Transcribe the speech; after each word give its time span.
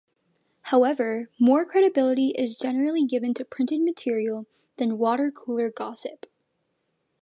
However, 0.61 1.29
more 1.39 1.63
credibility 1.63 2.29
is 2.29 2.57
generally 2.57 3.05
given 3.05 3.35
to 3.35 3.45
printed 3.45 3.83
material 3.83 4.47
than 4.77 4.97
'water 4.97 5.29
cooler 5.29 5.69
gossip'. 5.69 6.25